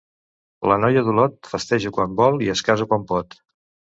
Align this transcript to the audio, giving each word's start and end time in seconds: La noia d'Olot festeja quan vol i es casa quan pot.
La 0.71 0.77
noia 0.85 1.03
d'Olot 1.09 1.51
festeja 1.51 1.93
quan 1.97 2.17
vol 2.21 2.41
i 2.47 2.51
es 2.57 2.65
casa 2.71 2.87
quan 2.95 3.07
pot. 3.15 3.37